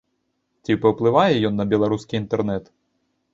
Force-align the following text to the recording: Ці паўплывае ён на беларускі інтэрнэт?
Ці 0.63 0.77
паўплывае 0.85 1.35
ён 1.49 1.53
на 1.63 1.67
беларускі 1.75 2.19
інтэрнэт? 2.23 2.73